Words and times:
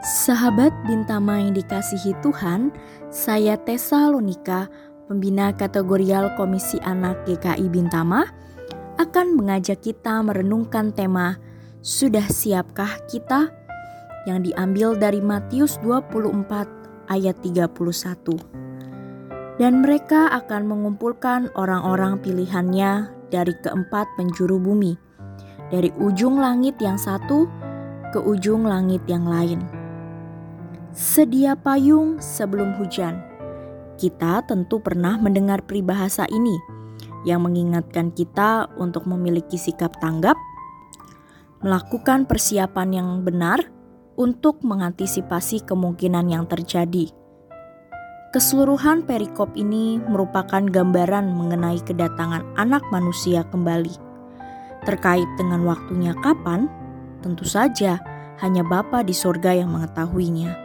Sahabat 0.00 0.72
Bintama 0.88 1.40
yang 1.40 1.56
dikasihi 1.56 2.16
Tuhan, 2.24 2.72
saya 3.12 3.56
Tessa 3.60 4.08
Lonika, 4.08 4.68
pembina 5.06 5.52
kategorial 5.52 6.32
Komisi 6.36 6.80
Anak 6.84 7.28
GKI 7.28 7.68
Bintama, 7.68 8.24
akan 9.00 9.36
mengajak 9.36 9.80
kita 9.80 10.20
merenungkan 10.20 10.92
tema 10.92 11.40
Sudah 11.80 12.28
siapkah 12.28 13.00
kita? 13.08 13.60
yang 14.28 14.44
diambil 14.44 14.96
dari 14.96 15.20
Matius 15.22 15.80
24 15.80 17.08
ayat 17.08 17.36
31. 17.40 18.36
Dan 19.60 19.84
mereka 19.84 20.32
akan 20.32 20.62
mengumpulkan 20.68 21.52
orang-orang 21.52 22.16
pilihannya 22.24 23.12
dari 23.28 23.52
keempat 23.60 24.08
penjuru 24.16 24.56
bumi, 24.56 24.96
dari 25.70 25.94
ujung 25.96 26.38
langit 26.42 26.76
yang 26.82 26.98
satu 26.98 27.46
ke 28.10 28.18
ujung 28.18 28.66
langit 28.66 29.00
yang 29.06 29.24
lain 29.24 29.80
Sedia 30.90 31.54
payung 31.54 32.18
sebelum 32.18 32.74
hujan. 32.74 33.22
Kita 33.94 34.42
tentu 34.42 34.82
pernah 34.82 35.14
mendengar 35.22 35.62
peribahasa 35.62 36.26
ini 36.26 36.58
yang 37.22 37.46
mengingatkan 37.46 38.10
kita 38.10 38.66
untuk 38.74 39.06
memiliki 39.06 39.54
sikap 39.54 39.94
tanggap, 40.02 40.34
melakukan 41.62 42.26
persiapan 42.26 42.88
yang 42.90 43.08
benar 43.22 43.70
untuk 44.18 44.66
mengantisipasi 44.66 45.62
kemungkinan 45.62 46.26
yang 46.26 46.50
terjadi. 46.50 47.14
Keseluruhan 48.34 49.06
perikop 49.06 49.54
ini 49.54 50.02
merupakan 50.02 50.66
gambaran 50.66 51.30
mengenai 51.30 51.78
kedatangan 51.86 52.42
Anak 52.58 52.82
Manusia 52.90 53.46
kembali. 53.46 54.09
Terkait 54.88 55.28
dengan 55.36 55.64
waktunya 55.68 56.16
kapan, 56.24 56.66
tentu 57.20 57.44
saja 57.44 58.00
hanya 58.40 58.64
Bapa 58.64 59.04
di 59.04 59.12
sorga 59.12 59.52
yang 59.52 59.76
mengetahuinya. 59.76 60.56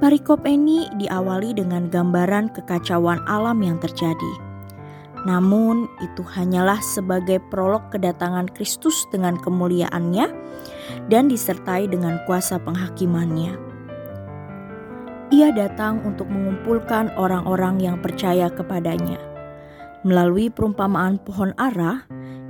Parikop 0.00 0.42
ini 0.48 0.90
diawali 0.98 1.54
dengan 1.54 1.86
gambaran 1.86 2.50
kekacauan 2.56 3.22
alam 3.30 3.62
yang 3.62 3.78
terjadi. 3.78 4.32
Namun, 5.22 5.86
itu 6.02 6.26
hanyalah 6.26 6.82
sebagai 6.82 7.38
prolog 7.52 7.86
kedatangan 7.94 8.50
Kristus 8.50 9.06
dengan 9.14 9.38
kemuliaannya 9.38 10.26
dan 11.06 11.30
disertai 11.30 11.86
dengan 11.86 12.18
kuasa 12.26 12.58
penghakimannya. 12.58 13.54
Ia 15.30 15.48
datang 15.54 16.02
untuk 16.02 16.26
mengumpulkan 16.26 17.14
orang-orang 17.14 17.78
yang 17.78 17.96
percaya 18.02 18.50
kepadanya. 18.50 19.22
Melalui 20.02 20.50
perumpamaan 20.50 21.22
pohon 21.22 21.54
ara, 21.62 22.02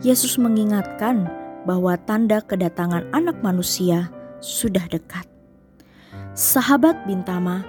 Yesus 0.02 0.34
mengingatkan 0.34 1.30
bahwa 1.62 1.94
tanda 1.94 2.42
kedatangan 2.42 3.06
Anak 3.14 3.38
Manusia 3.38 4.10
sudah 4.42 4.82
dekat. 4.90 5.22
Sahabat 6.34 7.06
Bintama, 7.06 7.62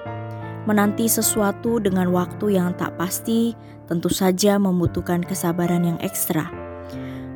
menanti 0.66 1.06
sesuatu 1.06 1.78
dengan 1.78 2.09
waktu 2.09 2.58
yang 2.58 2.73
tak 2.73 2.98
pasti 2.98 3.53
tentu 3.86 4.09
saja 4.09 4.58
membutuhkan 4.58 5.22
kesabaran 5.22 5.86
yang 5.86 6.00
ekstra. 6.02 6.50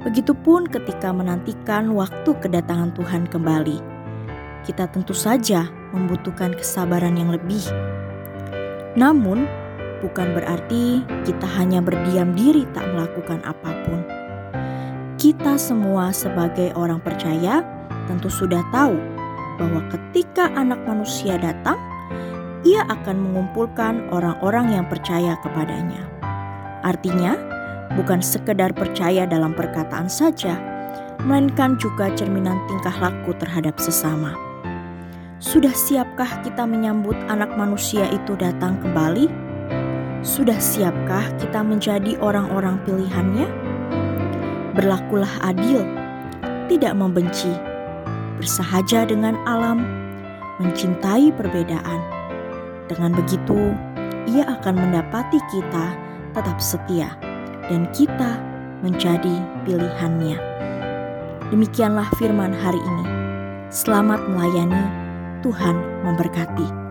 Begitupun 0.02 0.66
ketika 0.66 1.14
menantikan 1.14 1.94
waktu 1.94 2.34
kedatangan 2.42 2.98
Tuhan 2.98 3.30
kembali. 3.30 3.78
Kita 4.66 4.90
tentu 4.90 5.14
saja 5.14 5.70
membutuhkan 5.94 6.58
kesabaran 6.58 7.22
yang 7.22 7.30
lebih. 7.30 7.62
Namun, 8.98 9.46
bukan 10.02 10.34
berarti 10.34 11.06
kita 11.22 11.46
hanya 11.62 11.86
berdiam 11.86 12.34
diri 12.34 12.66
tak 12.74 12.90
melakukan 12.98 13.46
apa 13.46 13.72
pun. 13.86 14.17
Kita 15.18 15.58
semua 15.58 16.14
sebagai 16.14 16.70
orang 16.78 17.02
percaya 17.02 17.66
tentu 18.06 18.30
sudah 18.30 18.62
tahu 18.70 18.94
bahwa 19.58 19.82
ketika 19.90 20.54
Anak 20.54 20.78
Manusia 20.86 21.42
datang, 21.42 21.82
Ia 22.62 22.86
akan 22.86 23.26
mengumpulkan 23.26 24.14
orang-orang 24.14 24.78
yang 24.78 24.86
percaya 24.86 25.34
kepadanya. 25.42 26.06
Artinya, 26.86 27.34
bukan 27.98 28.22
sekedar 28.22 28.78
percaya 28.78 29.26
dalam 29.26 29.58
perkataan 29.58 30.06
saja, 30.06 30.54
melainkan 31.26 31.82
juga 31.82 32.14
cerminan 32.14 32.62
tingkah 32.70 32.94
laku 33.02 33.34
terhadap 33.42 33.74
sesama. 33.82 34.38
Sudah 35.42 35.74
siapkah 35.74 36.46
kita 36.46 36.62
menyambut 36.70 37.18
Anak 37.26 37.58
Manusia 37.58 38.06
itu 38.14 38.38
datang 38.38 38.78
kembali? 38.86 39.26
Sudah 40.22 40.62
siapkah 40.62 41.26
kita 41.42 41.66
menjadi 41.66 42.22
orang-orang 42.22 42.78
pilihannya? 42.86 43.67
Berlakulah 44.78 45.42
adil, 45.42 45.82
tidak 46.70 46.94
membenci 46.94 47.50
bersahaja 48.38 49.10
dengan 49.10 49.34
alam, 49.50 49.82
mencintai 50.62 51.34
perbedaan. 51.34 52.00
Dengan 52.86 53.18
begitu, 53.18 53.74
ia 54.30 54.46
akan 54.46 54.78
mendapati 54.78 55.42
kita 55.50 55.98
tetap 56.38 56.62
setia 56.62 57.10
dan 57.66 57.90
kita 57.90 58.38
menjadi 58.86 59.42
pilihannya. 59.66 60.38
Demikianlah 61.50 62.06
firman 62.22 62.54
hari 62.54 62.78
ini. 62.78 63.06
Selamat 63.74 64.22
melayani, 64.30 64.86
Tuhan 65.42 65.74
memberkati. 66.06 66.87